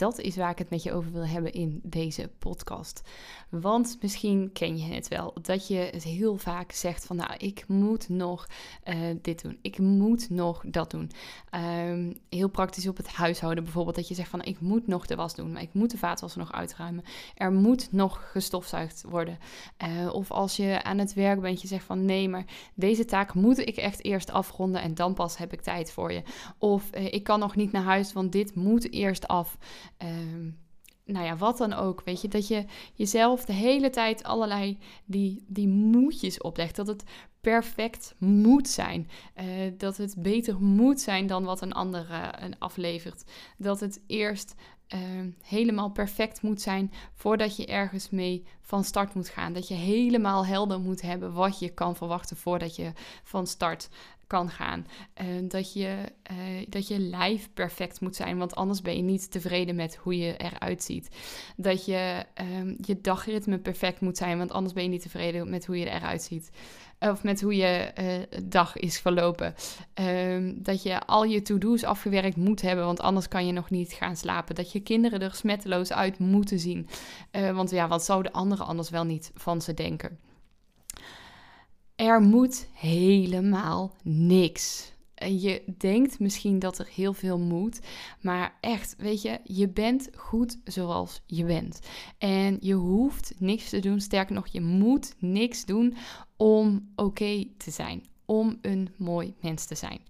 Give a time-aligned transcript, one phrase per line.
[0.00, 3.02] dat is waar ik het met je over wil hebben in deze podcast.
[3.48, 7.64] Want misschien ken je het wel, dat je het heel vaak zegt van nou, ik
[7.68, 8.46] moet nog
[8.84, 11.10] uh, dit doen, ik moet nog dat doen.
[11.54, 15.14] Um, heel praktisch op het huishouden bijvoorbeeld, dat je zegt van ik moet nog de
[15.14, 17.04] was doen, maar ik moet de vaatwasser nog uitruimen.
[17.34, 19.38] Er moet nog gestofzuigd worden.
[19.82, 23.34] Uh, of als je aan het werk bent, je zegt van nee, maar deze taak
[23.34, 26.22] moet ik echt eerst afronden en dan pas heb ik tijd voor je.
[26.58, 29.58] Of uh, ik kan nog niet naar huis, want dit moet eerst af.
[29.98, 30.58] Um,
[31.04, 32.02] nou ja, wat dan ook.
[32.04, 36.76] Weet je, dat je jezelf de hele tijd allerlei die, die moedjes oplegt.
[36.76, 37.04] Dat het
[37.40, 39.10] perfect moet zijn.
[39.40, 39.44] Uh,
[39.76, 42.28] dat het beter moet zijn dan wat een ander uh,
[42.58, 43.24] aflevert.
[43.56, 44.54] Dat het eerst
[44.94, 45.00] uh,
[45.42, 49.52] helemaal perfect moet zijn voordat je ergens mee van start moet gaan.
[49.52, 53.88] Dat je helemaal helder moet hebben wat je kan verwachten voordat je van start
[54.30, 54.86] kan gaan.
[55.42, 55.96] Dat, je,
[56.30, 60.16] uh, dat je lijf perfect moet zijn, want anders ben je niet tevreden met hoe
[60.16, 61.08] je eruit ziet.
[61.56, 65.66] Dat je uh, je dagritme perfect moet zijn, want anders ben je niet tevreden met
[65.66, 66.50] hoe je eruit ziet.
[66.98, 69.54] Of met hoe je uh, dag is verlopen.
[69.94, 73.92] Ehm, dat je al je to-do's afgewerkt moet hebben, want anders kan je nog niet
[73.92, 74.54] gaan slapen.
[74.54, 76.88] Dat je kinderen er smetteloos uit moeten zien.
[77.32, 80.18] Uh, want ja, wat zouden anderen anders wel niet van ze denken?
[82.00, 84.92] Er moet helemaal niks.
[85.14, 87.80] En je denkt misschien dat er heel veel moet,
[88.20, 91.80] maar echt, weet je, je bent goed zoals je bent.
[92.18, 95.96] En je hoeft niks te doen, sterker nog, je moet niks doen
[96.36, 100.00] om oké te zijn, om een mooi mens te zijn.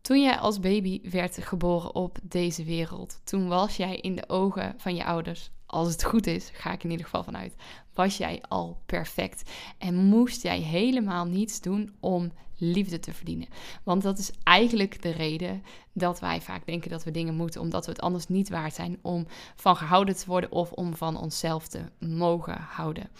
[0.00, 4.74] Toen jij als baby werd geboren op deze wereld, toen was jij in de ogen
[4.76, 7.54] van je ouders als het goed is, ga ik in ieder geval vanuit,
[7.94, 9.50] was jij al perfect.
[9.78, 13.48] En moest jij helemaal niets doen om liefde te verdienen.
[13.82, 17.84] Want dat is eigenlijk de reden dat wij vaak denken dat we dingen moeten, omdat
[17.86, 19.26] we het anders niet waard zijn om
[19.56, 23.10] van gehouden te worden of om van onszelf te mogen houden.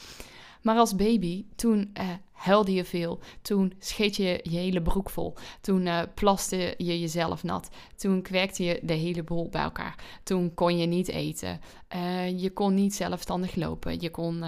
[0.62, 3.21] Maar als baby, toen uh, huilde je veel.
[3.43, 5.34] Toen scheet je je hele broek vol.
[5.60, 7.69] Toen uh, plaste je jezelf nat.
[7.97, 9.94] Toen kwerkte je de hele boel bij elkaar.
[10.22, 11.60] Toen kon je niet eten.
[11.97, 14.00] Uh, je kon niet zelfstandig lopen.
[14.00, 14.41] Je kon, uh,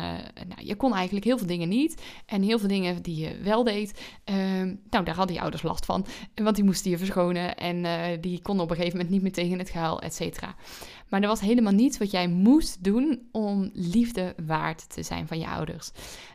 [0.49, 2.03] nou, je kon eigenlijk heel veel dingen niet.
[2.27, 5.85] En heel veel dingen die je wel deed, ehm, nou, daar hadden je ouders last
[5.85, 6.07] van.
[6.35, 7.57] Want die moesten je verschonen.
[7.57, 10.55] En die konden op een gegeven moment niet meer tegen het gehuil, et cetera.
[11.11, 15.39] Maar er was helemaal niets wat jij moest doen om liefde waard te zijn van
[15.39, 15.91] je ouders.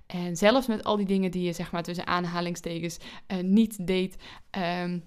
[0.05, 2.97] En zelfs met al die dingen die je zeg maar tussen aanhalingstekens
[3.28, 4.16] uh, niet deed.
[4.83, 5.03] Um,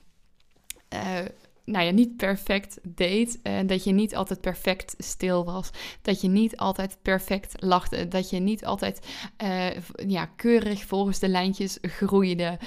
[0.95, 1.19] uh,
[1.65, 3.39] nou ja, niet perfect deed.
[3.43, 5.71] En dat je niet altijd perfect stil was.
[6.03, 8.09] Dat je niet altijd perfect lachte.
[8.09, 9.07] Dat je niet altijd
[10.07, 12.59] ja, keurig volgens de lijntjes groeide.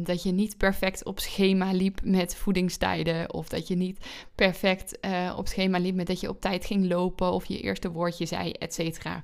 [0.00, 3.32] Dat je niet perfect op schema liep met voedingstijden.
[3.34, 4.98] Of dat je niet perfect
[5.36, 7.32] op schema liep met dat je op tijd ging lopen.
[7.32, 9.22] Of je eerste woordje zei, et cetera.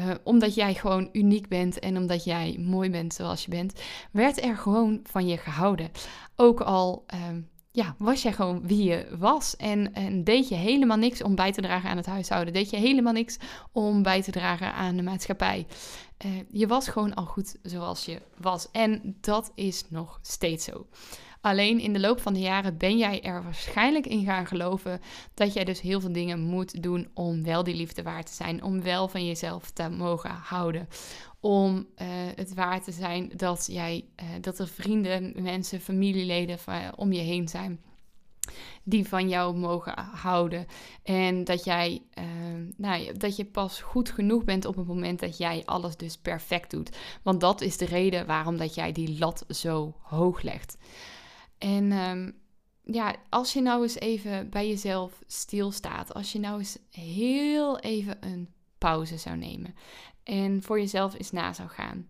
[0.00, 3.80] Uh, omdat jij gewoon uniek bent en omdat jij mooi bent zoals je bent,
[4.12, 5.90] werd er gewoon van je gehouden.
[6.36, 7.20] Ook al uh,
[7.72, 11.52] ja, was jij gewoon wie je was en, en, deed je helemaal niks om bij
[11.52, 12.54] te dragen aan het huishouden.
[12.54, 13.36] Deed je helemaal niks
[13.72, 15.66] om bij te dragen aan de maatschappij.
[16.26, 18.70] Uh, je was gewoon al goed zoals je was.
[18.70, 20.86] En dat is nog steeds zo.
[21.40, 25.00] Alleen in de loop van de jaren ben jij er waarschijnlijk in gaan geloven
[25.34, 28.62] dat jij dus heel veel dingen moet doen om wel die liefde waard te zijn,
[28.62, 30.88] om wel van jezelf te mogen houden.
[31.40, 36.58] Om uh, het waar te zijn dat, jij, uh, dat er vrienden, mensen, familieleden
[36.96, 37.80] om je heen zijn
[38.82, 40.66] die van jou mogen houden.
[41.02, 42.24] En dat jij, uh,
[42.76, 46.70] nou, dat je pas goed genoeg bent op het moment dat jij alles dus perfect
[46.70, 46.96] doet.
[47.22, 50.76] Want dat is de reden waarom dat jij die lat zo hoog legt.
[51.60, 52.40] En um,
[52.82, 58.16] ja, als je nou eens even bij jezelf stilstaat, als je nou eens heel even
[58.20, 58.48] een
[58.78, 59.74] pauze zou nemen
[60.22, 62.08] en voor jezelf eens na zou gaan.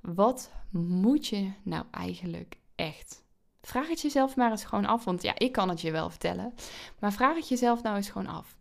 [0.00, 3.22] Wat moet je nou eigenlijk echt?
[3.62, 6.54] Vraag het jezelf maar eens gewoon af, want ja, ik kan het je wel vertellen,
[6.98, 8.56] maar vraag het jezelf nou eens gewoon af.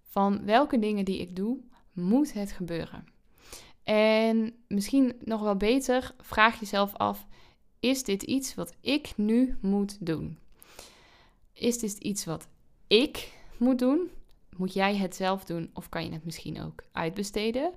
[0.00, 1.58] Van welke dingen die ik doe,
[1.92, 3.04] moet het gebeuren?
[3.84, 7.26] En misschien nog wel beter, vraag jezelf af:
[7.80, 10.38] is dit iets wat ik nu moet doen?
[11.52, 12.48] Is dit iets wat
[12.86, 14.10] ik moet doen?
[14.60, 17.72] moet jij het zelf doen of kan je het misschien ook uitbesteden?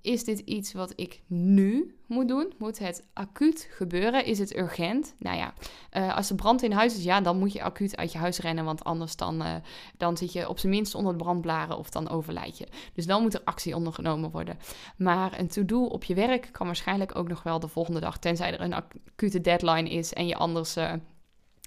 [0.00, 2.52] Is dit iets wat ik nu moet doen?
[2.58, 4.24] Moet het acuut gebeuren?
[4.24, 5.14] Is het urgent?
[5.18, 5.54] Nou ja,
[5.92, 8.38] uh, als er brand in huis is, ja, dan moet je acuut uit je huis
[8.38, 8.64] rennen.
[8.64, 9.54] Want anders dan, uh,
[9.96, 12.66] dan zit je op zijn minst onder het brandblaren of dan overlijd je.
[12.94, 14.58] Dus dan moet er actie ondergenomen worden.
[14.96, 18.18] Maar een to-do op je werk kan waarschijnlijk ook nog wel de volgende dag.
[18.18, 20.92] Tenzij er een acute deadline is en je anders uh,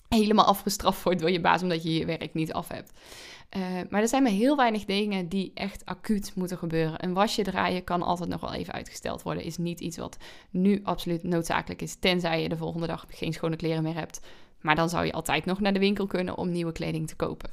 [0.10, 2.92] helemaal afgestraft wordt door je baas omdat je je werk niet af hebt.
[3.58, 7.04] Uh, maar er zijn maar heel weinig dingen die echt acuut moeten gebeuren.
[7.04, 9.44] Een wasje draaien kan altijd nog wel even uitgesteld worden.
[9.44, 10.18] Is niet iets wat
[10.50, 11.96] nu absoluut noodzakelijk is.
[11.96, 14.20] Tenzij je de volgende dag geen schone kleren meer hebt.
[14.62, 17.50] Maar dan zou je altijd nog naar de winkel kunnen om nieuwe kleding te kopen.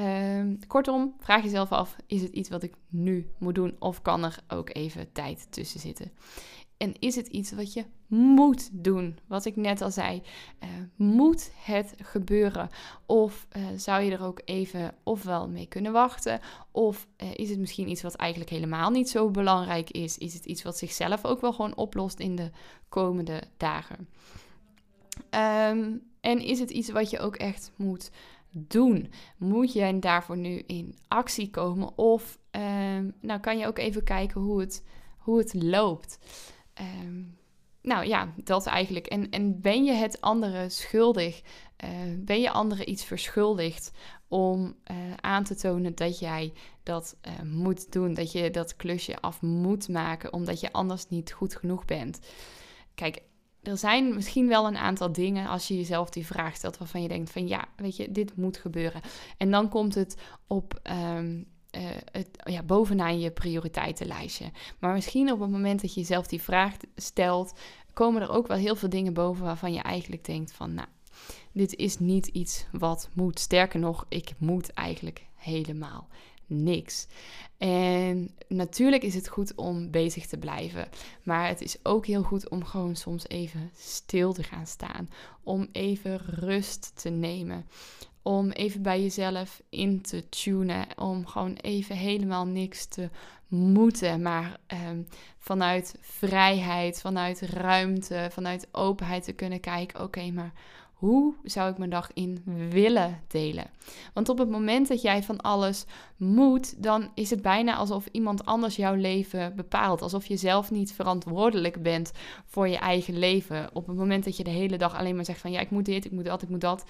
[0.00, 3.76] Uh, kortom, vraag jezelf af: is het iets wat ik nu moet doen?
[3.78, 6.12] Of kan er ook even tijd tussen zitten?
[6.80, 9.18] En is het iets wat je moet doen?
[9.26, 10.22] Wat ik net al zei,
[10.62, 12.68] uh, moet het gebeuren?
[13.06, 16.40] Of uh, zou je er ook even ofwel mee kunnen wachten?
[16.70, 20.18] Of uh, is het misschien iets wat eigenlijk helemaal niet zo belangrijk is?
[20.18, 22.50] Is het iets wat zichzelf ook wel gewoon oplost in de
[22.88, 24.08] komende dagen?
[25.30, 28.10] Um, en is het iets wat je ook echt moet
[28.50, 29.12] doen?
[29.36, 31.98] Moet je daarvoor nu in actie komen?
[31.98, 34.84] Of um, nou kan je ook even kijken hoe het,
[35.18, 36.18] hoe het loopt?
[36.80, 37.38] Um,
[37.82, 39.06] nou ja, dat eigenlijk.
[39.06, 41.42] En, en ben je het andere schuldig?
[41.84, 43.92] Uh, ben je anderen iets verschuldigd
[44.28, 48.14] om uh, aan te tonen dat jij dat uh, moet doen?
[48.14, 52.18] Dat je dat klusje af moet maken omdat je anders niet goed genoeg bent?
[52.94, 53.22] Kijk,
[53.62, 57.08] er zijn misschien wel een aantal dingen als je jezelf die vraag stelt waarvan je
[57.08, 59.00] denkt van ja, weet je, dit moet gebeuren.
[59.36, 60.16] En dan komt het
[60.46, 60.80] op
[61.14, 61.82] um, uh,
[62.12, 64.50] het, ja, bovenaan je prioriteitenlijstje.
[64.78, 67.52] Maar misschien op het moment dat je jezelf die vraag stelt,
[67.92, 70.88] komen er ook wel heel veel dingen boven waarvan je eigenlijk denkt van, nou,
[71.52, 73.38] dit is niet iets wat moet.
[73.38, 76.08] Sterker nog, ik moet eigenlijk helemaal
[76.46, 77.06] niks.
[77.58, 80.88] En natuurlijk is het goed om bezig te blijven,
[81.22, 85.10] maar het is ook heel goed om gewoon soms even stil te gaan staan,
[85.42, 87.66] om even rust te nemen
[88.22, 90.86] om even bij jezelf in te tunen.
[90.96, 93.10] Om gewoon even helemaal niks te
[93.48, 94.22] moeten.
[94.22, 94.58] Maar
[94.88, 95.06] um,
[95.38, 100.02] vanuit vrijheid, vanuit ruimte, vanuit openheid te kunnen kijken.
[100.02, 100.52] Oké, maar
[101.00, 103.70] hoe zou ik mijn dag in willen delen?
[104.14, 105.84] Want op het moment dat jij van alles
[106.16, 110.02] moet, dan is het bijna alsof iemand anders jouw leven bepaalt.
[110.02, 112.12] Alsof je zelf niet verantwoordelijk bent
[112.44, 113.70] voor je eigen leven.
[113.72, 115.84] Op het moment dat je de hele dag alleen maar zegt van ja, ik moet
[115.84, 116.84] dit, ik moet dat, ik moet dat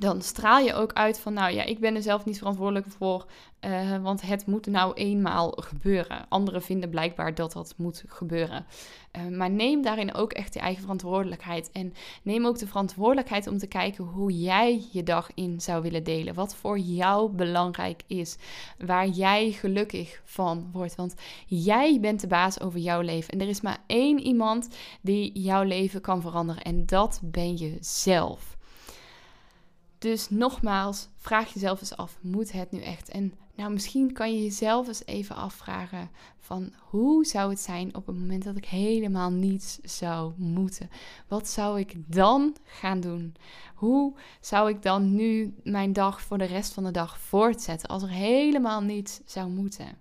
[0.00, 3.26] dan straal je ook uit van, nou ja, ik ben er zelf niet verantwoordelijk voor,
[3.60, 6.26] uh, want het moet nou eenmaal gebeuren.
[6.28, 8.66] Anderen vinden blijkbaar dat dat moet gebeuren.
[9.16, 11.70] Uh, maar neem daarin ook echt je eigen verantwoordelijkheid.
[11.72, 11.92] En
[12.22, 16.34] neem ook de verantwoordelijkheid om te kijken hoe jij je dag in zou willen delen.
[16.34, 18.36] Wat voor jou belangrijk is.
[18.78, 20.94] Waar jij gelukkig van wordt.
[20.94, 21.14] Want
[21.46, 23.32] jij bent de baas over jouw leven.
[23.32, 24.68] En er is maar één iemand
[25.00, 26.62] die jouw leven kan veranderen.
[26.62, 28.58] En dat ben je zelf.
[30.00, 33.08] Dus nogmaals, vraag jezelf eens af, moet het nu echt?
[33.08, 38.06] En nou, misschien kan je jezelf eens even afvragen van hoe zou het zijn op
[38.06, 40.90] het moment dat ik helemaal niets zou moeten?
[41.28, 43.34] Wat zou ik dan gaan doen?
[43.74, 48.02] Hoe zou ik dan nu mijn dag voor de rest van de dag voortzetten als
[48.02, 49.98] er helemaal niets zou moeten?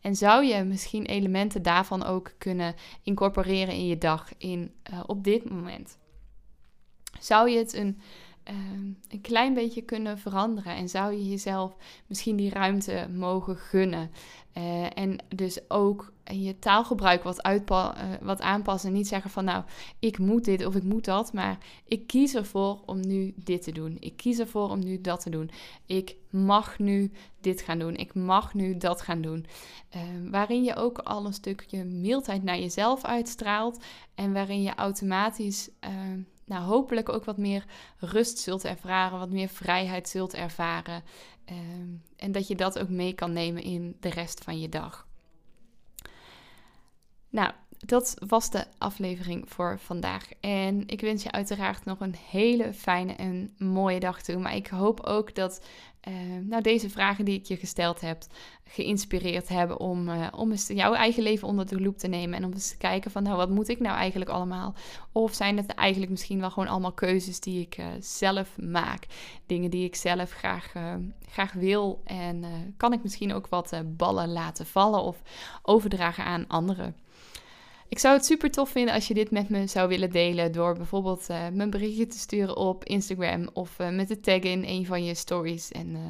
[0.00, 5.24] En zou je misschien elementen daarvan ook kunnen incorporeren in je dag in, uh, op
[5.24, 5.98] dit moment?
[7.20, 8.00] Zou je het een
[9.08, 10.76] een klein beetje kunnen veranderen.
[10.76, 11.76] En zou je jezelf
[12.06, 14.10] misschien die ruimte mogen gunnen.
[14.56, 17.84] Uh, en dus ook je taalgebruik wat, uh,
[18.20, 18.92] wat aanpassen.
[18.92, 19.64] Niet zeggen van nou,
[19.98, 21.32] ik moet dit of ik moet dat.
[21.32, 23.96] Maar ik kies ervoor om nu dit te doen.
[24.00, 25.50] Ik kies ervoor om nu dat te doen.
[25.86, 27.96] Ik mag nu dit gaan doen.
[27.96, 29.46] Ik mag nu dat gaan doen.
[29.96, 33.84] Uh, waarin je ook al een stukje mildheid naar jezelf uitstraalt.
[34.14, 37.64] En waarin je automatisch ehm, nou, hopelijk ook wat meer
[37.98, 41.02] rust zult ervaren, wat meer vrijheid zult ervaren.
[41.44, 45.06] Ehm, en dat je dat ook mee kan nemen in de rest van je dag.
[47.28, 47.52] Nou,
[47.86, 50.28] dat was de aflevering voor vandaag.
[50.40, 54.38] En ik wens je uiteraard nog een hele fijne en mooie dag toe.
[54.38, 55.64] Maar ik hoop ook dat
[56.08, 58.22] uh, nou, deze vragen die ik je gesteld heb,
[58.64, 62.38] geïnspireerd hebben om, uh, om eens jouw eigen leven onder de loep te nemen.
[62.38, 64.74] En om eens te kijken van, nou, wat moet ik nou eigenlijk allemaal?
[65.12, 69.06] Of zijn het eigenlijk misschien wel gewoon allemaal keuzes die ik uh, zelf maak?
[69.46, 70.72] Dingen die ik zelf graag,
[71.28, 72.00] graag wil.
[72.04, 72.44] En
[72.76, 75.22] kan ik misschien ook wat ballen laten vallen of
[75.62, 76.94] overdragen aan anderen?
[77.90, 80.74] Ik zou het super tof vinden als je dit met me zou willen delen door
[80.74, 84.86] bijvoorbeeld uh, mijn berichtje te sturen op Instagram of uh, met de tag in een
[84.86, 85.72] van je stories.
[85.72, 86.00] En uh,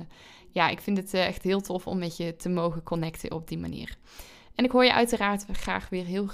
[0.50, 3.58] ja, ik vind het echt heel tof om met je te mogen connecten op die
[3.58, 3.96] manier.
[4.54, 6.28] En ik hoor je uiteraard graag weer heel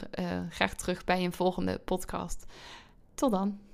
[0.50, 2.46] graag terug bij een volgende podcast.
[3.14, 3.65] Tot dan.